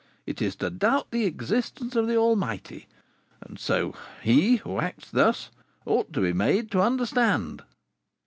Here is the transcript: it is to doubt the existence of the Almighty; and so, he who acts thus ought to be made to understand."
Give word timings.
it 0.25 0.41
is 0.41 0.55
to 0.55 0.71
doubt 0.71 1.11
the 1.11 1.25
existence 1.25 1.95
of 1.95 2.07
the 2.07 2.15
Almighty; 2.15 2.87
and 3.39 3.59
so, 3.59 3.93
he 4.23 4.55
who 4.55 4.79
acts 4.79 5.11
thus 5.11 5.51
ought 5.85 6.11
to 6.11 6.21
be 6.21 6.33
made 6.33 6.71
to 6.71 6.81
understand." 6.81 7.61